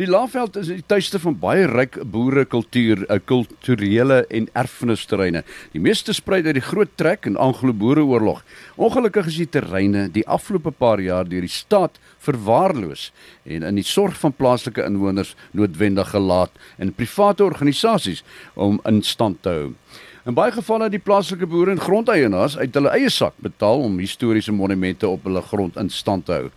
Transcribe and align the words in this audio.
Die 0.00 0.06
Laagveld 0.08 0.54
is 0.56 0.70
die 0.70 0.84
tuiste 0.88 1.18
van 1.20 1.34
baie 1.36 1.66
ryk 1.68 1.98
boerekultuur, 2.08 3.04
'n 3.12 3.20
kulturele 3.28 4.24
en 4.30 4.48
erfenisterreine. 4.56 5.42
Die 5.72 5.80
meeste 5.80 6.14
sprei 6.14 6.40
uit 6.42 6.54
die 6.54 6.64
Groot 6.64 6.96
Trek 6.96 7.26
en 7.26 7.36
Anglo-Boereoorlog. 7.36 8.42
Ongelukkig 8.76 9.26
is 9.26 9.36
die 9.36 9.48
terreine 9.48 10.08
die 10.08 10.26
afgelope 10.26 10.70
paar 10.70 10.98
jaar 11.00 11.28
deur 11.28 11.40
die 11.40 11.48
staat 11.48 11.98
verwaarloos 12.18 13.12
en 13.44 13.62
in 13.62 13.74
die 13.74 13.84
sorg 13.84 14.16
van 14.16 14.32
plaaslike 14.32 14.82
inwoners 14.82 15.36
noodwendig 15.52 16.08
gelaat 16.08 16.50
in 16.78 16.94
private 16.94 17.44
organisasies 17.44 18.24
om 18.54 18.80
in 18.84 19.02
stand 19.02 19.42
te 19.42 19.48
hou. 19.48 19.74
In 20.22 20.36
baie 20.38 20.52
gevalle 20.54 20.86
het 20.86 20.94
die 20.94 21.02
plaaslike 21.02 21.48
boere 21.50 21.72
en 21.74 21.80
grondeienaars 21.82 22.54
uit 22.60 22.76
hulle 22.78 22.92
eie 22.94 23.08
sak 23.10 23.34
betaal 23.42 23.80
om 23.82 23.96
historiese 23.98 24.52
monumente 24.54 25.08
op 25.08 25.24
hulle 25.26 25.42
grond 25.42 25.74
in 25.82 25.90
stand 25.90 26.28
te 26.28 26.36
hou. 26.36 26.50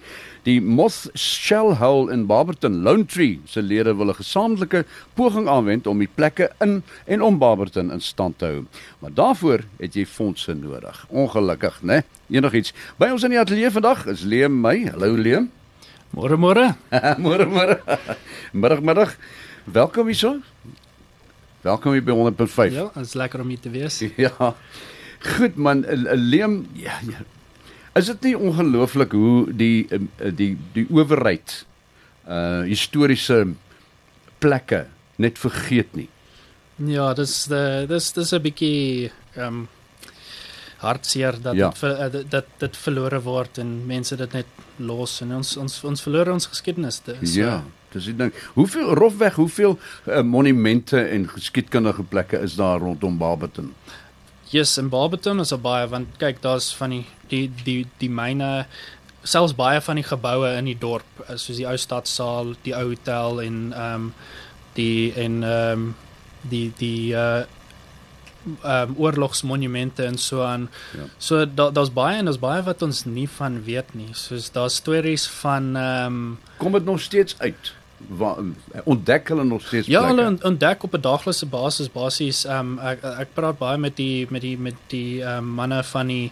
Die 0.46 0.60
Moth 0.62 1.08
Shell 1.18 1.74
Hole 1.80 2.14
in 2.14 2.28
Barberton 2.30 2.84
Lone 2.86 3.08
Tree 3.10 3.40
se 3.50 3.64
lede 3.66 3.96
wil 3.98 4.14
'n 4.14 4.22
gesamentlike 4.22 4.86
poging 5.16 5.50
aanwend 5.50 5.88
om 5.88 5.98
die 5.98 6.10
plekke 6.16 6.52
in 6.62 6.84
en 7.06 7.22
om 7.22 7.40
Barberton 7.42 7.92
in 7.92 8.02
stand 8.02 8.38
te 8.38 8.46
hou. 8.46 8.66
Maar 9.00 9.14
daarvoor 9.14 9.66
het 9.80 9.94
jy 9.94 10.06
fondse 10.06 10.54
nodig. 10.54 11.06
Ongelukkig, 11.10 11.82
né? 11.82 12.04
Enigiets. 12.30 12.74
By 12.98 13.10
ons 13.10 13.24
in 13.24 13.30
die 13.30 13.40
ateljee 13.40 13.72
vandag 13.72 14.06
is 14.06 14.22
Leem 14.22 14.62
my. 14.62 14.92
Hallo 14.92 15.16
Leem. 15.16 15.52
Môre 16.14 16.38
môre. 16.38 16.76
môre 17.18 17.46
môre. 17.46 17.82
Middag 18.54 18.82
middag. 18.82 19.18
Welkom 19.66 20.06
hierso. 20.06 20.42
Welkom 21.66 21.96
hier 21.98 22.04
by 22.06 22.14
100.5. 22.14 22.74
Ja, 22.76 22.90
dit 22.94 23.06
is 23.08 23.14
lekker 23.18 23.42
om 23.42 23.50
hier 23.50 23.60
te 23.62 23.72
wees. 23.74 24.02
Ja. 24.26 24.54
Goed 25.26 25.56
man, 25.58 25.82
Leem, 26.14 26.60
ja, 26.78 27.00
ja. 27.08 27.24
Is 27.98 28.06
dit 28.12 28.28
nie 28.28 28.34
ongelooflik 28.38 29.14
hoe 29.16 29.48
die 29.56 29.88
die 30.38 30.52
die 30.76 30.84
owerheid 30.94 31.64
uh 32.28 32.62
historiese 32.68 33.40
plekke 34.44 34.84
net 35.18 35.40
vergeet 35.42 35.96
nie? 35.98 36.10
Ja, 36.92 37.14
dis 37.18 37.46
dis 37.90 38.12
dis 38.14 38.34
'n 38.36 38.42
bietjie 38.44 39.10
ehm 39.34 39.48
um, 39.48 39.68
hartseer 40.84 41.40
dat 41.42 41.56
Ja. 41.56 41.70
dit 41.70 41.78
ver, 41.78 42.12
dat, 42.12 42.30
dat 42.30 42.46
dit 42.60 42.78
verlore 42.78 43.22
word 43.24 43.58
en 43.58 43.86
mense 43.88 44.16
dit 44.16 44.34
net 44.34 44.46
los 44.78 45.22
en 45.22 45.32
ons 45.40 45.58
ons 45.58 45.84
ons 45.84 46.02
verloor 46.02 46.30
ons 46.36 46.46
geskiedenis. 46.48 47.02
Dis, 47.06 47.34
Ja, 47.36 47.64
dis 47.96 48.12
die 48.12 48.18
ding. 48.20 48.34
Hoeveel 48.58 48.94
rofweg 49.00 49.40
hoeveel 49.40 49.78
uh, 49.78 50.22
monumente 50.22 51.00
en 51.00 51.30
geskiedkundige 51.32 52.04
plekke 52.04 52.42
is 52.46 52.58
daar 52.60 52.84
rondom 52.84 53.18
Barberton? 53.22 53.74
Yes, 54.54 54.78
in 54.78 54.92
Barberton 54.94 55.42
is 55.44 55.54
daar 55.56 55.64
baie 55.64 55.88
want 55.90 56.20
kyk, 56.22 56.44
daar's 56.44 56.70
van 56.78 56.94
die 56.94 57.06
die 57.32 57.48
die 57.66 57.82
die 58.02 58.12
myne 58.12 58.68
selfs 59.26 59.56
baie 59.58 59.82
van 59.82 59.98
die 59.98 60.06
geboue 60.06 60.52
in 60.60 60.70
die 60.70 60.78
dorp, 60.78 61.22
eh, 61.26 61.36
soos 61.42 61.58
die 61.58 61.68
ou 61.68 61.76
stadsaal, 61.82 62.54
die 62.66 62.76
ou 62.78 62.92
hotel 62.94 63.42
en 63.42 63.62
ehm 63.74 64.10
um, 64.10 64.10
die 64.76 65.14
en 65.16 65.44
ehm 65.44 65.86
um, 65.86 65.94
die 66.50 66.68
die 66.78 67.14
uh 67.14 67.44
ehm 68.46 68.92
um, 68.92 68.98
oorlogsmonumente 69.02 70.06
en 70.06 70.18
so 70.22 70.44
aan. 70.46 70.70
Ja. 70.94 71.08
So 71.18 71.46
daar 71.46 71.74
daar's 71.74 71.94
baie 71.94 72.18
en 72.18 72.30
daar's 72.30 72.40
baie 72.40 72.62
wat 72.64 72.82
ons 72.86 73.06
nie 73.06 73.30
van 73.30 73.64
weet 73.64 73.96
nie. 73.96 74.12
Soos 74.14 74.52
daar's 74.52 74.76
stories 74.76 75.26
van 75.42 75.76
ehm 75.76 76.06
um, 76.06 76.38
Kom 76.58 76.72
dit 76.72 76.86
nog 76.86 77.02
steeds 77.02 77.36
uit? 77.40 77.74
Wa 78.10 78.36
ontdek 78.86 79.28
hulle 79.28 79.44
nog 79.44 79.62
steeds 79.62 79.88
Ja, 79.88 80.00
plekke? 80.02 80.16
hulle 80.16 80.28
ont- 80.32 80.44
ontdek 80.44 80.84
op 80.84 80.94
'n 80.94 81.02
daaglikse 81.02 81.46
basis 81.46 81.90
basies 81.92 82.46
ehm 82.46 82.60
um, 82.60 82.80
ek 82.80 83.04
ek 83.04 83.28
praat 83.34 83.58
baie 83.58 83.78
met 83.78 83.96
die 83.96 84.28
met 84.30 84.42
die 84.42 84.58
met 84.58 84.76
die 84.88 85.22
ehm 85.24 85.38
um, 85.38 85.54
manne 85.56 85.84
van 85.84 86.08
die 86.08 86.32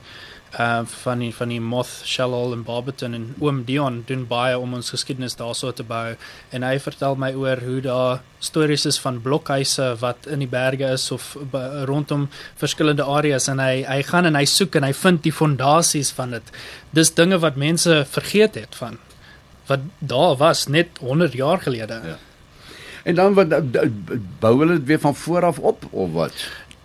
uh 0.60 0.82
van 0.86 1.20
die 1.20 1.34
van 1.34 1.50
die 1.50 1.60
Moth 1.60 2.02
Shell 2.06 2.52
in 2.54 2.64
Barberton 2.64 3.14
en 3.14 3.36
oom 3.40 3.64
Dion 3.66 4.04
doen 4.06 4.28
baie 4.28 4.58
om 4.60 4.74
ons 4.74 4.90
geskiedenis 4.90 5.36
daarso 5.36 5.72
te 5.74 5.84
bou 5.84 6.16
en 6.52 6.64
hy 6.64 6.80
vertel 6.80 7.16
my 7.16 7.34
oor 7.34 7.58
hoe 7.66 7.82
daar 7.82 8.22
stories 8.40 8.86
is 8.86 9.00
van 9.00 9.22
blokhuise 9.22 9.96
wat 10.00 10.28
in 10.28 10.40
die 10.40 10.48
berge 10.48 10.86
is 10.94 11.12
of 11.12 11.38
rondom 11.86 12.30
verskillende 12.56 13.04
areas 13.04 13.48
en 13.48 13.60
hy 13.60 13.84
hy 13.88 14.04
gaan 14.04 14.26
en 14.26 14.36
hy 14.36 14.46
soek 14.46 14.76
en 14.76 14.84
hy 14.84 14.94
vind 14.94 15.24
die 15.24 15.32
fondasies 15.34 16.12
van 16.12 16.30
dit. 16.30 16.44
Dis 16.92 17.14
dinge 17.14 17.40
wat 17.40 17.56
mense 17.56 18.06
vergeet 18.10 18.56
het 18.56 18.76
van 18.76 18.98
wat 19.66 19.80
daar 19.98 20.36
was 20.36 20.68
net 20.68 20.88
100 21.00 21.34
jaar 21.34 21.62
gelede. 21.62 22.00
Ja. 22.06 22.18
En 23.04 23.16
dan 23.16 23.34
wat 23.34 23.48
bou 24.40 24.60
hulle 24.60 24.78
dit 24.78 24.86
weer 24.86 25.00
van 25.00 25.16
voor 25.16 25.46
af 25.46 25.60
op 25.60 25.86
of 25.90 26.12
wat? 26.12 26.34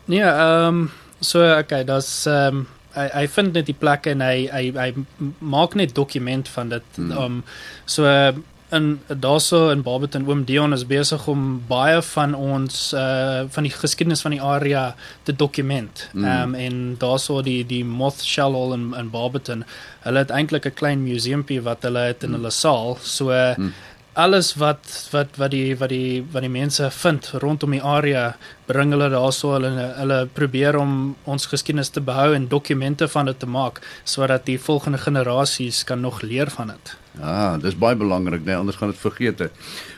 Nee, 0.05 0.23
ehm 0.23 0.67
um, 0.67 0.91
so 1.21 1.59
okay, 1.59 1.85
daar's 1.85 2.27
ehm 2.27 2.57
um, 2.57 2.67
hy 2.99 3.09
hy 3.13 3.27
vind 3.29 3.53
net 3.53 3.67
die 3.69 3.77
plekke 3.79 4.11
en 4.11 4.23
hy 4.25 4.49
hy 4.51 4.63
hy 4.75 4.93
maak 5.39 5.75
net 5.79 5.95
dokument 5.95 6.49
van 6.49 6.69
dit. 6.69 6.87
Ehm 6.97 7.11
Hmm. 7.11 7.25
um, 7.25 7.43
so 7.85 8.05
uh, 8.05 8.33
in 8.71 9.01
daarso 9.09 9.71
in 9.71 9.83
Barberton 9.83 10.27
oom 10.29 10.45
Dion 10.45 10.73
is 10.73 10.85
besig 10.87 11.27
om 11.29 11.63
baie 11.69 12.03
van 12.03 12.35
ons 12.35 12.93
uh 12.93 13.43
van 13.49 13.63
die 13.63 13.73
geskiedenis 13.73 14.21
van 14.21 14.35
die 14.37 14.43
area 14.43 14.95
te 15.23 15.33
dokument. 15.33 16.09
Mm. 16.13 16.25
Ehm 16.25 16.43
um, 16.43 16.55
en 16.55 16.97
daarso 16.99 17.43
die 17.43 17.67
die 17.67 17.85
Moth 17.85 18.23
Shell 18.25 18.53
Hall 18.53 18.73
in 18.73 18.95
in 18.99 19.11
Barberton. 19.11 19.65
Hulle 20.05 20.19
het 20.19 20.31
eintlik 20.31 20.67
'n 20.67 20.75
klein 20.75 21.03
museumpie 21.03 21.63
wat 21.63 21.83
hulle 21.83 21.99
het 22.13 22.23
in 22.23 22.31
Mm. 22.31 22.35
hulle 22.37 22.51
saal. 22.51 22.99
So 23.03 23.31
uh, 23.31 23.57
Mm. 23.57 23.73
alles 24.13 24.55
wat 24.55 25.09
wat 25.11 25.37
wat 25.37 25.51
die 25.51 25.77
wat 25.79 25.89
die 25.89 26.25
wat 26.33 26.43
die 26.43 26.51
mense 26.51 26.91
vind 26.91 27.31
rondom 27.43 27.71
die 27.71 27.83
area 27.83 28.37
bring 28.67 28.91
hulle 28.91 29.09
daarso 29.11 29.53
hulle 29.53 29.71
hulle 29.97 30.27
probeer 30.27 30.77
om 30.77 31.17
ons 31.25 31.47
geskiedenis 31.47 31.89
te 31.89 32.01
behou 32.01 32.35
en 32.35 32.49
dokumente 32.49 33.09
van 33.09 33.27
dit 33.27 33.39
te 33.39 33.47
maak 33.47 33.81
sodat 34.05 34.45
die 34.47 34.59
volgende 34.59 34.99
generasies 34.99 35.85
kan 35.85 36.01
nog 36.01 36.23
leer 36.23 36.51
van 36.51 36.67
dit. 36.67 36.97
Ja, 37.19 37.57
dis 37.59 37.77
baie 37.79 37.99
belangrik, 37.99 38.45
nee, 38.47 38.57
anders 38.57 38.79
gaan 38.79 38.93
dit 38.93 39.01
vergeete. 39.01 39.51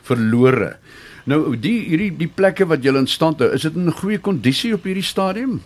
Verlore. 0.08 0.75
Nou 1.28 1.56
die 1.60 1.76
hierdie 1.84 2.10
die 2.16 2.31
plekke 2.32 2.64
wat 2.70 2.84
jy 2.84 2.94
in 2.97 3.08
stand 3.10 3.42
hou, 3.44 3.50
is 3.54 3.66
dit 3.66 3.76
in 3.76 3.92
goeie 3.92 4.19
kondisie 4.25 4.72
op 4.75 4.86
hierdie 4.88 5.04
stadium? 5.04 5.58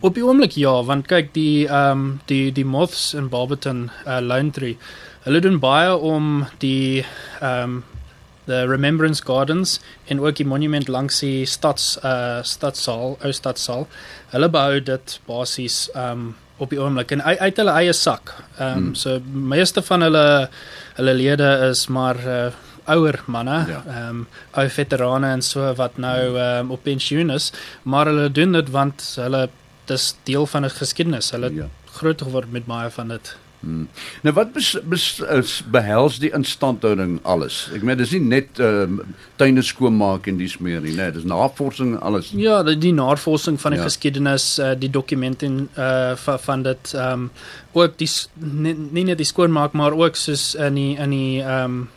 Op 0.00 0.16
die 0.16 0.24
oomblik 0.26 0.56
ja, 0.58 0.74
want 0.84 1.06
kyk 1.10 1.32
die 1.36 1.66
ehm 1.68 1.92
um, 1.92 2.06
die 2.30 2.50
die 2.52 2.66
moths 2.66 3.12
in 3.14 3.30
Barberton 3.32 3.86
uh, 4.06 4.18
Lone 4.20 4.50
Tree. 4.50 4.76
Hulle 5.26 5.42
doen 5.42 5.60
baie 5.62 5.94
om 5.94 6.46
die 6.62 7.04
ehm 7.40 7.62
um, 7.62 7.84
the 8.46 8.62
Remembrance 8.70 9.24
Gardens 9.26 9.80
en 10.06 10.20
ook 10.22 10.36
die 10.38 10.46
monument 10.46 10.88
langs 10.88 11.18
die 11.20 11.46
stads 11.50 11.96
uh 12.02 12.42
stadsaal, 12.42 13.16
ou 13.22 13.32
stadsaal. 13.32 13.86
Hulle 14.34 14.50
behou 14.50 14.80
dit 14.80 15.20
basies 15.26 15.86
ehm 15.94 16.26
um, 16.26 16.34
op 16.58 16.70
die 16.70 16.78
oomblik 16.80 17.10
en 17.10 17.22
uit, 17.22 17.38
uit 17.38 17.56
hulle 17.56 17.70
eie 17.70 17.92
sak. 17.92 18.34
Ehm 18.58 18.68
um, 18.68 18.84
Hmm. 18.84 18.94
so 18.94 19.20
meeste 19.32 19.82
van 19.82 20.00
hulle 20.02 20.48
hulle 20.96 21.14
lede 21.14 21.68
is 21.70 21.86
maar 21.88 22.16
uh 22.26 22.46
ouer 22.88 23.18
manne, 23.26 23.64
Ja. 23.68 23.82
ehm 23.86 24.08
um, 24.08 24.26
ou 24.54 24.68
veterane 24.68 25.26
en 25.32 25.42
so 25.42 25.74
wat 25.74 25.96
nou 25.98 26.36
ehm 26.38 26.58
um, 26.64 26.70
op 26.70 26.82
pensioen 26.82 27.30
is, 27.30 27.52
maar 27.82 28.06
hulle 28.06 28.28
doen 28.32 28.52
dit 28.52 28.70
want 28.70 29.12
hulle 29.16 29.48
dis 29.86 30.14
deel 30.24 30.46
van 30.46 30.64
'n 30.64 30.70
geskiedenis. 30.70 31.30
Hulle 31.30 31.50
Ja. 31.54 31.66
groot 31.92 32.22
geword 32.22 32.52
met 32.52 32.66
baie 32.66 32.90
van 32.90 33.08
dit. 33.08 33.36
Hmm. 33.66 33.88
Nou 34.22 34.32
wat 34.36 34.52
bes, 34.54 34.68
bes, 34.86 35.06
behels 35.74 36.20
die 36.22 36.30
instandhouding 36.36 37.16
alles? 37.26 37.64
Ek 37.74 37.82
meen 37.86 37.98
dis 37.98 38.12
nie 38.14 38.22
net 38.22 38.60
ehm 38.62 39.00
uh, 39.02 39.06
tuine 39.40 39.64
skoonmaak 39.66 40.28
en 40.30 40.38
dis 40.38 40.54
meer 40.62 40.80
nie, 40.84 40.94
nee, 40.96 41.10
dis 41.12 41.26
navorsing 41.26 41.96
en 41.96 42.00
alles. 42.00 42.30
Ja, 42.38 42.62
die, 42.64 42.76
die 42.80 42.94
navorsing 42.94 43.58
van 43.60 43.74
die 43.74 43.80
Ja. 43.80 43.88
geskiedenis, 43.88 44.46
uh, 44.62 44.72
die 44.78 44.90
dokumente 44.90 45.50
uh 45.76 46.14
van, 46.16 46.38
van 46.46 46.62
dit 46.62 46.94
ehm 46.94 47.26
um, 47.26 47.30
ook 47.72 47.98
die 47.98 48.08
nie, 48.34 48.74
nie 48.74 49.04
net 49.10 49.18
die 49.18 49.26
skoonmaak 49.26 49.72
maar 49.72 49.92
ook 49.92 50.16
soos 50.16 50.54
in 50.54 50.74
die 50.78 50.96
in 50.96 51.10
die 51.10 51.42
ehm 51.42 51.64
um, 51.64 51.88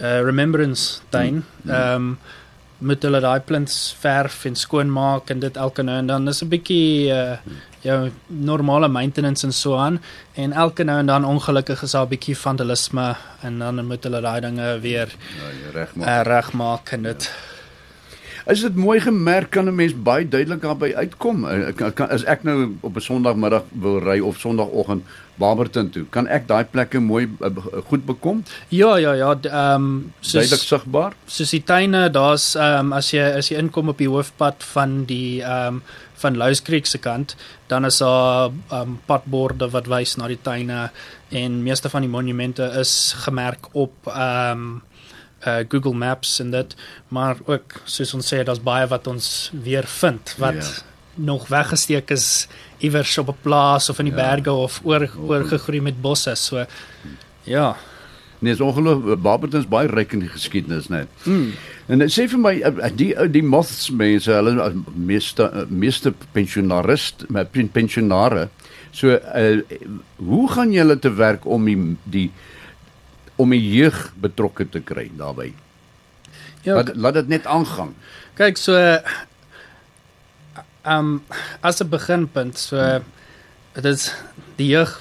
uh 0.00 0.20
remembrance 0.22 1.00
tuin. 1.10 1.34
Mm, 1.34 1.44
mm. 1.62 1.70
Ehm 1.70 1.94
um, 1.94 2.18
moet 2.78 3.02
hulle 3.02 3.20
daai 3.24 3.40
plints 3.40 3.94
verf 4.00 4.44
en 4.44 4.56
skoonmaak 4.56 5.30
en 5.32 5.40
dit 5.40 5.56
elke 5.56 5.82
nou 5.82 5.96
en 5.98 6.06
dan 6.06 6.28
is 6.28 6.42
'n 6.42 6.48
bietjie 6.48 7.08
uh 7.12 7.36
jou 7.86 8.10
normale 8.26 8.88
maintenance 8.88 9.46
en 9.46 9.52
so 9.52 9.76
aan 9.78 10.00
en 10.34 10.52
elke 10.52 10.84
nou 10.84 10.98
en 10.98 11.06
dan 11.06 11.24
ongelukkig 11.24 11.82
is 11.82 11.92
daar 11.96 12.06
'n 12.06 12.08
bietjie 12.14 12.36
vandalisme 12.36 13.14
en 13.42 13.58
dan 13.58 13.86
moet 13.86 14.02
hulle 14.04 14.20
daai 14.20 14.40
dinge 14.40 14.78
weer 14.80 15.08
Ja, 15.40 15.50
jy 15.60 15.70
reg 15.78 15.94
maar. 15.96 16.08
uh, 16.08 16.22
regmaak 16.32 16.92
en 16.92 17.02
dit 17.02 17.30
Is 18.46 18.60
dit 18.62 18.76
mooi 18.78 19.00
gemerk 19.02 19.50
kan 19.50 19.66
'n 19.66 19.74
mens 19.74 19.94
baie 20.02 20.28
duidelik 20.28 20.60
daarby 20.62 20.92
uitkom? 20.94 21.44
Eh, 21.50 21.74
Kan, 21.74 21.92
kan 21.92 22.08
as 22.10 22.22
ek 22.24 22.44
nou 22.44 22.76
op 22.80 22.94
'n 22.96 23.00
Sondagmiddag 23.00 23.62
wil 23.72 23.98
ry 23.98 24.20
of 24.20 24.38
Sondagoggend 24.38 25.02
Barberton 25.34 25.90
toe, 25.90 26.04
kan 26.10 26.26
ek 26.28 26.46
daai 26.46 26.64
plekke 26.64 27.00
mooi 27.00 27.26
goed 27.88 28.06
bekom? 28.06 28.42
Ja, 28.68 28.96
ja, 28.96 29.12
ja, 29.12 29.34
ehm 29.42 29.74
um, 29.74 30.12
Duidelik 30.32 30.60
sigbaar? 30.60 31.12
soos 31.26 31.50
die 31.50 31.62
tuine, 31.64 32.10
daar's 32.10 32.54
ehm 32.54 32.78
um, 32.86 32.92
as 32.92 33.10
jy 33.10 33.20
as 33.36 33.48
jy 33.48 33.56
inkom 33.58 33.88
op 33.88 33.98
die 33.98 34.08
hoofpad 34.08 34.62
van 34.72 35.04
die 35.04 35.42
ehm 35.42 35.66
um, 35.74 35.82
van 36.16 36.36
Louwskriek 36.36 36.86
se 36.86 36.98
kant, 36.98 37.36
dan 37.66 37.84
is 37.84 37.98
daar 37.98 38.50
um, 38.72 39.00
padborde 39.06 39.68
wat 39.70 39.86
wys 39.86 40.16
na 40.16 40.28
die 40.28 40.40
tuine 40.42 40.90
en 41.28 41.62
meeste 41.62 41.88
van 41.88 42.00
die 42.00 42.10
monumente 42.10 42.64
is 42.80 43.14
gemerk 43.26 43.72
op 43.72 43.92
ehm 44.06 44.50
um, 44.50 44.82
uh 45.46 45.62
Google 45.68 45.94
Maps 45.94 46.38
en 46.40 46.50
dit, 46.50 46.76
maar 47.08 47.36
ook 47.44 47.80
soos 47.84 48.14
ons 48.14 48.34
sê, 48.34 48.40
daar's 48.42 48.62
baie 48.62 48.86
wat 48.88 49.06
ons 49.06 49.50
weer 49.52 49.84
vind 49.86 50.34
wat 50.38 50.54
Ja. 50.54 50.82
nog 51.14 51.48
weggesteek 51.48 52.10
is 52.10 52.48
iewers 52.78 53.18
op 53.18 53.28
'n 53.28 53.36
plaas 53.42 53.90
of 53.90 53.98
in 53.98 54.04
die 54.04 54.14
ja. 54.14 54.20
berge 54.22 54.52
of 54.52 54.80
oor 54.84 55.10
oorgegroei 55.28 55.80
met 55.80 56.00
bosse. 56.00 56.34
So 56.34 56.64
ja, 57.42 57.76
Nee, 58.38 58.52
is 58.52 58.60
ongelooflik. 58.60 59.22
Barberton 59.22 59.60
is 59.60 59.68
baie 59.68 59.88
ryk 59.88 60.12
in 60.12 60.20
die 60.26 60.28
geskiedenis, 60.32 60.88
né? 60.88 61.06
Nee. 61.24 61.34
Mm. 61.36 61.52
En 61.86 62.02
dit 62.02 62.10
sê 62.12 62.26
vir 62.30 62.40
my 62.42 62.52
eh, 62.66 62.90
die 62.98 63.12
die 63.32 63.44
moths 63.46 63.90
mense, 63.94 64.32
hulle 64.34 64.56
eh, 64.62 64.74
meeste 64.94 65.46
meeste 65.70 66.12
pensionarist, 66.34 67.28
met 67.32 67.54
pensionare. 67.72 68.48
So 68.96 69.12
uh, 69.12 69.60
hoe 70.16 70.46
gaan 70.50 70.72
julle 70.72 70.98
te 70.98 71.12
werk 71.14 71.44
om 71.44 71.64
die 71.68 71.96
die 72.04 72.30
om 73.36 73.50
die 73.52 73.60
jeug 73.60 74.12
betrokke 74.20 74.64
te 74.72 74.80
kry 74.80 75.10
daarbey? 75.16 75.52
Ja, 76.64 76.78
laat, 76.78 76.94
laat 76.96 77.14
dit 77.20 77.28
net 77.36 77.46
aangaan. 77.46 77.94
Kyk, 78.40 78.56
so 78.58 78.74
ehm 78.76 79.02
um, 80.86 81.22
as 81.60 81.80
'n 81.82 81.88
beginpunt, 81.88 82.58
so 82.58 83.02
dit 83.74 83.84
is 83.84 84.14
die 84.56 84.68
jeug 84.72 85.00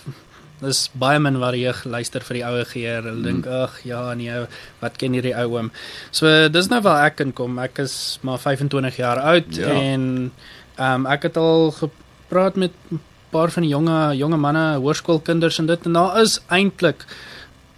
dis 0.66 0.90
baie 0.94 1.20
min 1.20 1.40
wat 1.40 1.56
jeug 1.56 1.84
luister 1.86 2.24
vir 2.28 2.40
die 2.40 2.44
ouer 2.46 2.66
geheer. 2.66 3.02
Hulle 3.04 3.22
mm. 3.22 3.24
dink, 3.24 3.48
"Ag, 3.48 3.80
ja, 3.84 4.14
nee, 4.14 4.46
wat 4.82 4.98
ken 4.98 5.14
hierdie 5.14 5.36
ou 5.36 5.58
oom?" 5.58 5.72
So 6.12 6.50
dis 6.50 6.70
nou 6.70 6.82
waar 6.82 7.06
ek 7.06 7.22
inkom. 7.26 7.60
Ek 7.60 7.80
is 7.80 8.20
maar 8.22 8.40
25 8.40 8.98
jaar 8.98 9.20
oud 9.20 9.56
ja. 9.56 9.70
en 9.70 10.32
ehm 10.76 11.06
um, 11.06 11.06
ek 11.08 11.30
het 11.30 11.38
al 11.38 11.72
gepraat 11.72 12.56
met 12.56 12.72
'n 12.92 13.00
paar 13.32 13.52
van 13.52 13.64
die 13.64 13.72
jonge 13.72 14.16
jonge 14.16 14.38
manne, 14.38 14.66
hoërskoolkinders 14.80 15.60
en 15.60 15.66
dit 15.66 15.86
en 15.86 15.94
daar 15.94 16.22
is 16.22 16.40
eintlik 16.50 17.06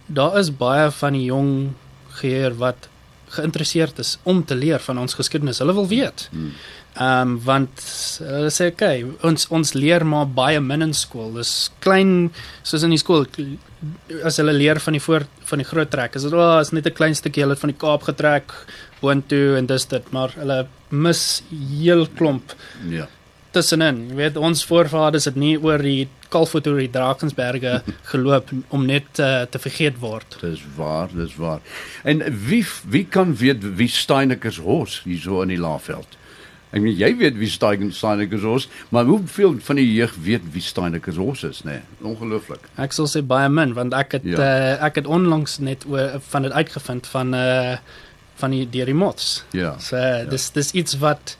daar 0.07 0.39
is 0.39 0.49
baie 0.57 0.91
van 0.91 1.13
die 1.13 1.25
jong 1.27 1.73
geheer 2.19 2.55
wat 2.57 2.87
geïnteresseerd 3.35 3.99
is 3.99 4.17
om 4.23 4.45
te 4.45 4.55
leer 4.55 4.79
van 4.79 4.99
ons 4.99 5.13
geskiedenis. 5.13 5.59
Hulle 5.59 5.73
wil 5.73 5.87
weet. 5.87 6.27
Hmm. 6.31 6.53
Ehm 6.97 7.35
um, 7.35 7.39
want 7.45 7.81
hulle 8.25 8.49
sê 8.49 8.71
okay, 8.71 9.03
ons 9.27 9.47
ons 9.53 9.73
leer 9.77 10.05
maar 10.05 10.25
baie 10.25 10.59
min 10.59 10.81
in 10.81 10.93
skool. 10.97 11.35
Dis 11.37 11.69
klein 11.83 12.31
soos 12.65 12.85
in 12.87 12.95
die 12.95 13.01
skool 13.01 13.27
as 14.25 14.39
hulle 14.41 14.55
leer 14.55 14.81
van 14.81 14.97
die 14.97 15.03
voor 15.03 15.27
van 15.51 15.61
die 15.61 15.67
groot 15.67 15.91
trek. 15.93 16.17
Is 16.17 16.25
dit 16.25 16.33
wel 16.33 16.59
is 16.59 16.73
net 16.73 16.87
'n 16.87 16.97
klein 16.97 17.15
stukkie 17.15 17.43
hulle 17.43 17.55
van 17.55 17.69
die 17.69 17.77
Kaap 17.77 18.09
getrek 18.09 18.53
boontoe 19.01 19.57
en 19.57 19.69
dis 19.69 19.85
dit, 19.85 20.11
maar 20.11 20.33
hulle 20.35 20.67
mis 20.89 21.43
heel 21.51 22.07
klomp. 22.17 22.55
Ja. 22.89 23.07
Tussenin, 23.51 24.09
jy 24.09 24.15
weet 24.15 24.37
ons 24.37 24.65
voorvaders 24.65 25.25
het 25.25 25.35
nie 25.35 25.55
oor 25.57 25.77
die 25.77 26.07
Kalfoto 26.29 26.75
die 26.75 26.89
Drakensberge 26.91 27.81
geloop 28.11 28.49
om 28.69 28.85
net 28.85 29.19
uh, 29.19 29.45
te 29.45 29.59
vergeet 29.59 29.99
word. 29.99 30.39
Dis 30.41 30.63
waar, 30.75 31.09
dis 31.13 31.35
waar. 31.35 31.61
En 32.03 32.23
wie 32.47 32.65
wie 32.89 33.05
kan 33.05 33.35
weet 33.35 33.63
wie 33.77 33.87
Steinekers 33.87 34.57
hos 34.57 35.01
hier 35.05 35.21
so 35.21 35.41
in 35.41 35.53
die 35.53 35.61
Laagveld? 35.61 36.17
Ek 36.71 36.81
meen 36.83 36.97
jy 36.99 37.13
weet 37.15 37.37
wie 37.39 37.49
Steinekers 37.49 38.43
hos, 38.43 38.67
maar 38.91 39.07
hoeveel 39.07 39.55
van 39.63 39.79
die 39.79 39.87
jeug 39.87 40.15
weet 40.23 40.49
wie 40.51 40.61
Steinekers 40.61 41.15
hos 41.15 41.43
is, 41.47 41.61
nê? 41.63 41.77
Nee, 41.79 42.11
Ongelooflik. 42.11 42.67
Ek 42.75 42.95
sal 42.95 43.07
sê 43.07 43.23
baie 43.23 43.47
min 43.49 43.75
want 43.77 43.95
ek 43.95 44.17
het 44.19 44.27
ja. 44.27 44.37
uh, 44.37 44.73
ek 44.89 45.01
het 45.01 45.07
onlangs 45.07 45.59
net 45.63 45.87
oor 45.87 46.19
van 46.31 46.47
dit 46.47 46.51
uitgevind 46.51 47.07
van 47.13 47.33
uh 47.37 47.77
van 48.37 48.53
die 48.53 48.67
die 48.69 48.83
remotes. 48.85 49.43
Ja. 49.57 49.71
So 49.81 49.95
uh, 49.97 50.01
ja. 50.21 50.25
dis 50.29 50.51
dis 50.53 50.71
iets 50.77 50.99
wat 51.01 51.37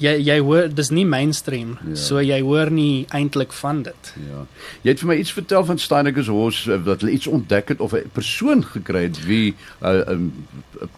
jy 0.00 0.14
jy 0.24 0.38
hoor 0.40 0.70
dis 0.72 0.90
nie 0.96 1.04
mainstream 1.04 1.74
ja. 1.76 1.96
so 1.98 2.22
jy 2.24 2.38
hoor 2.44 2.70
nie 2.72 3.06
eintlik 3.16 3.52
van 3.58 3.82
dit. 3.84 4.12
Ja. 4.30 4.46
Jy 4.84 4.94
het 4.94 5.02
vir 5.02 5.10
my 5.12 5.18
iets 5.20 5.34
vertel 5.36 5.66
van 5.68 5.82
Steinekers 5.82 6.30
Hos 6.32 6.62
eh, 6.68 6.80
wat 6.86 7.04
hulle 7.04 7.18
iets 7.18 7.28
ontdek 7.28 7.74
het 7.74 7.84
of 7.84 7.92
'n 7.98 8.08
persoon 8.16 8.64
gekry 8.64 9.02
het 9.10 9.20
wie 9.26 9.52
'n 9.52 9.86
uh, 9.86 10.14
um, 10.14 10.32
uh, 10.80 10.88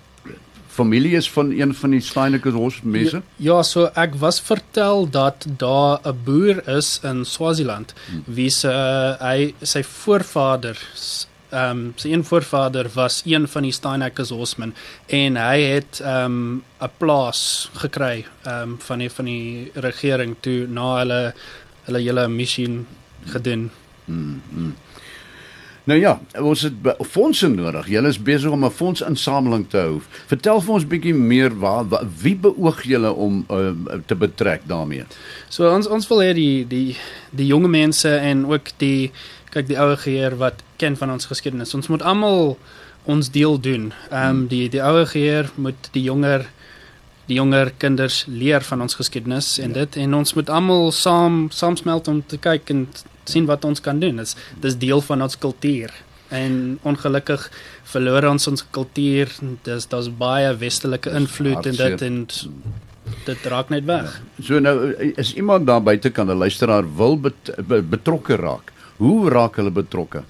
familie 0.72 1.16
is 1.16 1.30
van 1.30 1.50
een 1.50 1.74
van 1.74 1.90
die 1.90 2.00
Steinekers 2.00 2.54
Hos 2.54 2.80
mense? 2.82 3.22
Ja, 3.36 3.56
ja, 3.56 3.62
so 3.62 3.90
ek 3.94 4.14
was 4.20 4.40
vertel 4.40 5.08
dat 5.10 5.46
daar 5.58 6.00
'n 6.04 6.16
boer 6.24 6.62
is 6.68 7.00
in 7.02 7.24
Swaziland 7.24 7.94
hmm. 8.06 8.24
wie 8.26 8.50
se 8.50 8.68
uh, 8.68 9.20
hy 9.20 9.54
sy 9.62 9.82
voorvaders 9.82 11.28
ehm 11.52 11.70
um, 11.70 11.92
sy 11.96 12.08
een 12.12 12.24
voorvader 12.24 12.88
was 12.94 13.22
een 13.24 13.48
van 13.48 13.62
die 13.62 13.72
Steinekers 13.72 14.30
Hosman 14.30 14.74
en 15.06 15.36
hy 15.36 15.58
het 15.60 16.00
ehm 16.00 16.24
um, 16.24 16.64
'n 16.80 16.90
plaas 16.98 17.70
gekry 17.74 18.24
ehm 18.44 18.62
um, 18.62 18.78
van 18.78 18.98
die 18.98 19.10
van 19.10 19.24
die 19.24 19.70
regering 19.74 20.36
toe 20.40 20.66
na 20.66 20.98
hulle 20.98 21.34
hulle 21.84 21.98
hele 21.98 22.28
missie 22.28 22.86
gedoen. 23.26 23.70
Mm 24.04 24.40
-hmm. 24.54 24.74
Nou 25.84 25.98
ja, 25.98 26.20
ons 26.38 26.62
het 26.62 26.74
fondse 27.10 27.48
nodig. 27.50 27.88
Julle 27.90 28.08
is 28.08 28.22
besig 28.22 28.50
om 28.50 28.64
'n 28.64 28.70
fondsinsameling 28.70 29.68
te 29.68 29.76
hou. 29.76 30.00
Vertel 30.26 30.60
vir 30.60 30.74
ons 30.74 30.86
bietjie 30.86 31.14
meer 31.14 31.58
waar, 31.58 31.88
waar 31.88 32.06
wie 32.22 32.36
beoog 32.36 32.82
julle 32.82 33.12
om 33.12 33.46
uh, 33.50 33.70
te 34.06 34.14
betrek 34.14 34.60
daarmee? 34.66 35.04
So 35.48 35.74
ons 35.74 35.88
ons 35.88 36.08
wil 36.08 36.22
hê 36.22 36.32
die 36.34 36.66
die 36.66 36.96
die 37.30 37.46
jonge 37.46 37.68
mense 37.68 38.16
en 38.16 38.46
ook 38.46 38.70
die 38.76 39.10
kyk 39.50 39.66
die 39.66 39.78
ouer 39.78 39.96
geheer 39.96 40.36
wat 40.36 40.62
ken 40.76 40.96
van 40.96 41.10
ons 41.10 41.26
geskiedenis. 41.26 41.74
Ons 41.74 41.88
moet 41.88 42.02
almal 42.02 42.58
ons 43.04 43.30
deel 43.30 43.60
doen. 43.60 43.92
Ehm 44.10 44.28
um, 44.28 44.46
die 44.46 44.68
die 44.68 44.82
ouer 44.82 45.06
geheer 45.06 45.50
moet 45.54 45.88
die 45.92 46.02
jonger 46.02 46.46
die 47.26 47.38
jonger 47.38 47.72
kinders 47.78 48.24
leer 48.26 48.64
van 48.66 48.82
ons 48.82 48.94
geskiedenis 48.98 49.58
en 49.62 49.74
ja. 49.74 49.84
dit 49.84 49.96
en 50.04 50.14
ons 50.14 50.34
moet 50.34 50.50
almal 50.50 50.90
saam 50.96 51.50
saamsmelt 51.54 52.08
om 52.08 52.22
te 52.26 52.38
kyk 52.42 52.70
en 52.74 52.86
sien 53.24 53.46
wat 53.46 53.64
ons 53.64 53.80
kan 53.80 54.00
doen. 54.02 54.18
Dit 54.18 54.32
is 54.32 54.36
dis 54.64 54.78
deel 54.88 55.02
van 55.06 55.22
ons 55.22 55.38
kultuur. 55.38 55.92
En 56.32 56.78
ongelukkig 56.88 57.44
verloor 57.92 58.26
ons 58.32 58.48
ons 58.48 58.64
kultuur. 58.74 59.30
Dis 59.68 59.86
daar's 59.92 60.08
baie 60.18 60.50
westelike 60.58 61.12
invloed 61.14 61.68
in 61.70 61.78
dit 61.78 62.06
en 62.08 62.18
dit 63.26 63.46
raak 63.52 63.70
net 63.70 63.86
weg. 63.86 64.16
Ja. 64.16 64.44
So 64.48 64.58
nou 64.58 64.76
is 65.20 65.34
iemand 65.38 65.66
daar 65.66 65.82
buite 65.82 66.10
kan 66.10 66.30
'n 66.30 66.38
luisteraar 66.38 66.84
wil 66.96 67.18
bet, 67.20 67.52
betrokke 67.66 68.36
raak. 68.36 68.72
Hoe 68.96 69.30
raak 69.30 69.56
hulle 69.56 69.70
betrokke? 69.70 70.24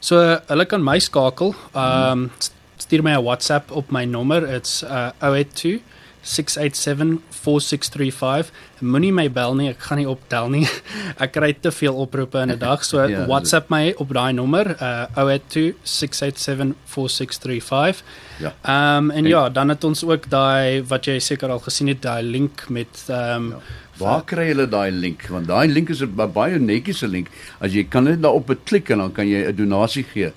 So 0.00 0.16
hulle 0.46 0.66
kan 0.66 0.82
my 0.82 0.98
skakel. 0.98 1.54
Ehm 1.74 2.12
um, 2.12 2.30
stuur 2.76 3.02
my 3.02 3.14
'n 3.14 3.22
WhatsApp 3.22 3.70
op 3.70 3.90
my 3.90 4.04
nommer. 4.04 4.42
It's 4.48 4.82
uh 4.82 5.10
082 5.20 5.80
6874635. 6.22 8.50
Moenie 8.80 9.12
my 9.12 9.30
bel 9.30 9.54
nie, 9.58 9.68
ek 9.70 9.78
gaan 9.88 9.98
nie 9.98 10.08
optel 10.10 10.48
nie. 10.50 10.66
Ek 11.22 11.32
kry 11.34 11.52
te 11.54 11.70
veel 11.74 11.94
oproepe 11.94 12.38
in 12.42 12.50
'n 12.54 12.58
dag. 12.58 12.84
So 12.84 13.06
ja, 13.06 13.26
WhatsApp 13.26 13.70
my 13.70 13.94
op 13.98 14.12
daai 14.14 14.32
nommer, 14.32 14.76
uh 14.80 15.06
082 15.14 15.74
6874635. 15.84 18.02
Ja. 18.38 18.54
Ehm 18.62 18.96
um, 18.96 19.10
en, 19.10 19.16
en 19.16 19.26
ja, 19.26 19.48
dan 19.48 19.68
het 19.68 19.84
ons 19.84 20.04
ook 20.04 20.30
daai 20.30 20.82
wat 20.88 21.04
jy 21.06 21.18
seker 21.18 21.50
al 21.50 21.60
gesien 21.62 21.88
het, 21.88 22.02
daai 22.02 22.22
link 22.22 22.68
met 22.68 23.04
ehm 23.08 23.36
um, 23.36 23.50
ja. 23.50 23.56
Waar 24.00 24.22
kry 24.24 24.46
hulle 24.48 24.64
daai 24.68 24.90
link? 24.90 25.26
Want 25.30 25.46
daai 25.46 25.68
link 25.68 25.88
is 25.92 26.02
'n 26.02 26.14
baie 26.16 26.58
netjiese 26.58 27.08
link. 27.08 27.28
As 27.60 27.72
jy 27.72 27.84
kan 27.84 28.04
net 28.04 28.22
daarop 28.22 28.50
klik 28.64 28.90
en 28.90 28.98
dan 28.98 29.12
kan 29.12 29.28
jy 29.28 29.48
'n 29.48 29.56
donasie 29.56 30.04
gee. 30.04 30.32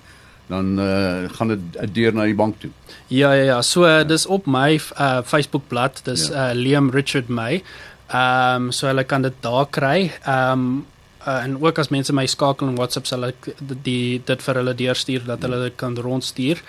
Dan 0.46 0.78
uh, 0.78 1.28
gaan 1.34 1.48
dit 1.48 1.94
deur 1.94 2.14
na 2.14 2.24
die 2.24 2.34
bank 2.34 2.60
toe. 2.60 2.70
Ja 3.08 3.32
ja 3.32 3.44
ja, 3.44 3.62
so 3.62 3.84
uh, 3.84 4.04
dis 4.06 4.26
op 4.26 4.46
my 4.46 4.80
uh, 4.98 5.22
Facebook 5.24 5.68
bladsy, 5.68 6.04
dis 6.04 6.28
ja. 6.28 6.50
uh, 6.50 6.54
Liam 6.54 6.90
Richard 6.90 7.28
May. 7.28 7.62
Ehm 8.06 8.68
um, 8.68 8.72
so 8.72 8.86
hulle 8.86 9.04
kan 9.04 9.22
dit 9.22 9.34
daar 9.40 9.66
kry. 9.66 10.12
Ehm 10.22 10.52
um, 10.52 10.86
uh, 11.26 11.42
en 11.42 11.56
ook 11.62 11.78
as 11.78 11.88
mense 11.88 12.12
my 12.14 12.26
skakel 12.26 12.68
in 12.68 12.76
WhatsApp 12.78 13.06
sal 13.06 13.26
ek 13.28 13.48
die 13.82 14.22
dit 14.24 14.42
vir 14.42 14.60
hulle 14.60 14.74
deurstuur 14.78 15.26
dat 15.26 15.42
hulle 15.42 15.62
dit 15.64 15.76
kan 15.76 15.96
rondstuur. 15.98 16.62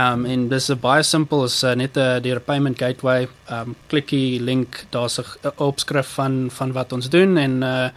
Um 0.00 0.24
en 0.24 0.48
dis 0.48 0.70
'n 0.70 0.80
baie 0.80 1.02
simpel 1.02 1.44
is 1.44 1.62
uh, 1.64 1.74
net 1.74 1.96
'n 1.96 2.22
die 2.22 2.38
payment 2.40 2.78
gateway 2.78 3.28
um 3.50 3.74
klikkie 3.88 4.40
link 4.40 4.86
daar's 4.90 5.18
'n 5.18 5.52
opskrif 5.56 6.06
van 6.16 6.50
van 6.50 6.72
wat 6.72 6.92
ons 6.92 7.08
doen 7.08 7.36
en 7.36 7.62
uh 7.62 7.88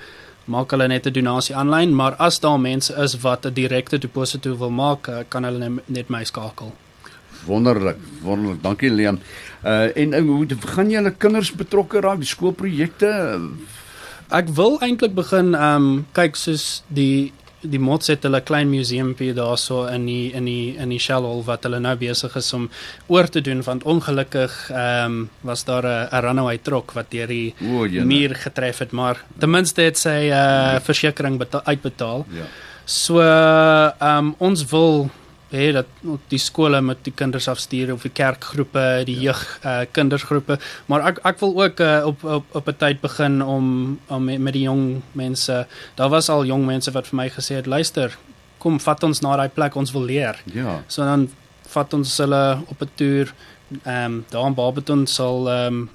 maak 0.46 0.72
hulle 0.72 0.88
net 0.88 1.08
'n 1.08 1.14
donasie 1.14 1.56
aanlyn 1.56 1.96
maar 1.96 2.16
as 2.20 2.40
daar 2.40 2.60
mense 2.60 2.94
is 3.04 3.22
wat 3.22 3.46
'n 3.46 3.54
direkte 3.54 3.98
deposito 3.98 4.58
wil 4.58 4.70
maak 4.70 5.08
uh, 5.08 5.24
kan 5.30 5.44
hulle 5.44 5.82
net 5.86 6.10
my 6.10 6.24
skakel. 6.24 6.74
Wonderlik, 7.46 7.98
wonderlik. 8.22 8.62
Dankie 8.64 8.90
Leon. 8.90 9.20
Uh 9.64 9.98
en 9.98 10.14
hoe 10.28 10.48
gaan 10.76 10.90
julle 10.90 11.12
kinders 11.12 11.52
betrokke 11.52 12.00
raak 12.00 12.18
die 12.18 12.28
skoolprojekte? 12.28 13.42
Ek 14.30 14.48
wil 14.58 14.80
eintlik 14.82 15.14
begin 15.14 15.54
um 15.54 16.06
kyk 16.14 16.36
soos 16.36 16.84
die 16.88 17.34
die 17.70 17.80
mots 17.80 18.08
het 18.08 18.24
hulle 18.24 18.42
klein 18.42 18.70
museumpie 18.70 19.34
daarso 19.34 19.86
in 19.92 20.06
die 20.06 20.34
in 20.34 20.46
die 20.46 20.76
in 20.78 20.90
die 20.90 21.00
Shell 21.00 21.26
Hall 21.26 21.44
wat 21.48 21.64
hulle 21.68 21.80
nou 21.80 21.96
besig 22.00 22.36
is 22.36 22.54
om 22.54 22.70
oor 23.08 23.30
te 23.30 23.42
doen 23.42 23.64
want 23.66 23.84
ongelukkig 23.84 24.70
ehm 24.70 25.06
um, 25.06 25.30
was 25.42 25.66
daar 25.66 25.86
'n 25.86 26.22
runaway 26.22 26.58
trok 26.58 26.92
wat 26.92 27.12
deur 27.12 27.28
die 27.28 27.54
o, 27.62 27.88
muur 27.88 28.36
getref 28.36 28.78
het 28.78 28.92
maar 28.92 29.24
ten 29.40 29.50
minste 29.50 29.82
het 29.82 29.98
sy 29.98 30.10
uh, 30.10 30.28
ja. 30.28 30.82
versekerings 30.82 31.46
uitbetaal. 31.64 32.26
Ja. 32.30 32.46
So 32.86 33.20
ehm 33.20 34.18
um, 34.18 34.36
ons 34.38 34.66
wil 34.70 35.10
hê 35.56 35.72
dat 35.76 35.88
die 36.32 36.40
skole 36.40 36.82
met 36.82 37.04
die 37.04 37.14
kinders 37.16 37.48
afstuur 37.52 37.94
of 37.94 38.06
die 38.06 38.14
kerkgroepe, 38.14 39.04
die 39.06 39.16
ja. 39.16 39.22
jeug 39.30 39.42
uh, 39.64 39.82
kindersgroepe, 39.92 40.60
maar 40.92 41.08
ek 41.12 41.20
ek 41.24 41.40
wil 41.40 41.56
ook 41.64 41.80
uh, 41.80 42.04
op 42.06 42.24
op 42.24 42.56
op 42.62 42.68
'n 42.68 42.78
tyd 42.78 43.02
begin 43.02 43.42
om 43.42 44.00
om 44.08 44.24
met, 44.24 44.40
met 44.40 44.54
die 44.54 44.66
jong 44.68 45.02
mense. 45.12 45.66
Daar 45.96 46.10
was 46.10 46.30
al 46.30 46.46
jong 46.46 46.66
mense 46.66 46.92
wat 46.92 47.08
vir 47.08 47.16
my 47.16 47.30
gesê 47.30 47.56
het, 47.56 47.66
luister, 47.66 48.18
kom 48.58 48.80
vat 48.80 49.04
ons 49.04 49.22
na 49.22 49.36
daai 49.38 49.50
plek, 49.50 49.76
ons 49.76 49.92
wil 49.92 50.04
leer. 50.04 50.42
Ja. 50.54 50.82
So 50.88 51.04
dan 51.04 51.30
vat 51.76 51.94
ons 51.94 52.18
hulle 52.18 52.62
op 52.68 52.82
'n 52.82 52.90
toer. 52.96 53.34
Ehm 53.84 54.06
um, 54.06 54.26
daar 54.30 54.48
in 54.48 54.54
Barberton 54.54 55.08
sal 55.08 55.50
ehm 55.50 55.74
um, 55.74 55.90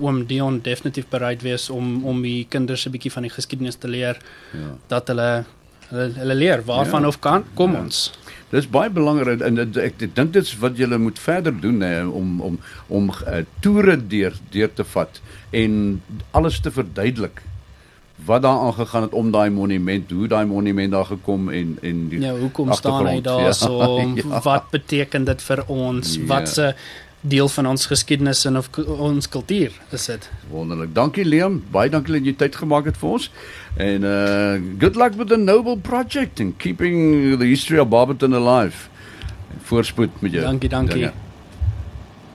oom 0.00 0.26
Dion 0.26 0.60
definitief 0.64 1.08
bereid 1.08 1.42
wees 1.42 1.70
om 1.70 2.04
om 2.04 2.22
die 2.22 2.46
kinders 2.48 2.86
'n 2.86 2.90
bietjie 2.90 3.12
van 3.12 3.22
die 3.22 3.30
geskiedenis 3.30 3.76
te 3.76 3.88
leer. 3.88 4.16
Ja. 4.52 4.70
Dat 4.88 5.08
hulle 5.08 5.44
hulle, 5.88 6.12
hulle 6.14 6.34
leer 6.34 6.64
waarvan 6.64 7.02
ja. 7.02 7.08
of 7.08 7.18
kan 7.18 7.44
kom 7.54 7.72
ja. 7.72 7.80
ons. 7.80 8.12
Dis 8.50 8.66
baie 8.66 8.90
belangrik 8.90 9.44
en 9.46 9.58
ek, 9.62 9.76
ek, 9.76 10.02
ek 10.08 10.14
dink 10.16 10.32
dit 10.34 10.42
is 10.42 10.56
wat 10.58 10.78
julle 10.80 10.98
moet 10.98 11.18
verder 11.22 11.54
doen 11.54 11.80
hè 11.86 12.02
om 12.04 12.40
om 12.40 12.58
om 12.88 13.12
uh, 13.12 13.44
toere 13.62 13.94
deur 13.96 14.34
deur 14.50 14.72
te 14.74 14.86
vat 14.94 15.20
en 15.54 16.00
alles 16.34 16.58
te 16.60 16.72
verduidelik 16.74 17.42
wat 18.24 18.42
daar 18.42 18.58
aangegaan 18.58 19.02
het 19.02 19.12
om 19.12 19.30
daai 19.30 19.50
monument, 19.50 20.10
hoe 20.10 20.28
daai 20.28 20.46
monument 20.46 20.92
daar 20.92 21.04
gekom 21.04 21.48
en 21.48 21.78
en 21.82 22.08
die 22.08 22.20
Ja, 22.20 22.34
hoekom 22.36 22.72
staan 22.72 23.06
hy 23.06 23.20
daar 23.30 23.54
so? 23.54 24.00
Ja. 24.14 24.40
Wat 24.44 24.70
beteken 24.70 25.24
dit 25.24 25.42
vir 25.42 25.64
ons? 25.66 26.16
Ja. 26.16 26.26
Wat 26.26 26.48
se 26.48 26.74
deel 27.20 27.48
van 27.48 27.66
ons 27.66 27.86
geskiedenis 27.86 28.44
en 28.44 28.56
of 28.56 28.70
ons 28.86 29.28
kultuur 29.28 29.72
is 29.92 30.06
dit. 30.06 30.28
Wonderlik. 30.50 30.94
Dankie 30.94 31.24
Liam. 31.24 31.60
Baie 31.70 31.90
dankie 31.92 32.16
dat 32.16 32.24
jy 32.24 32.36
tyd 32.36 32.56
gemaak 32.56 32.88
het 32.88 33.00
vir 33.00 33.16
ons. 33.16 33.30
En 33.76 34.06
uh 34.08 34.60
good 34.80 34.96
luck 34.96 35.16
with 35.20 35.28
the 35.28 35.36
noble 35.36 35.76
project 35.76 36.40
and 36.40 36.56
keeping 36.56 37.36
the 37.38 37.46
history 37.46 37.78
of 37.78 37.88
Barberton 37.88 38.34
alive. 38.34 38.88
Voorspoed 39.68 40.20
met 40.20 40.32
jou. 40.32 40.44
Dankie, 40.44 40.68
dankie. 40.68 41.00
dankie. 41.00 41.29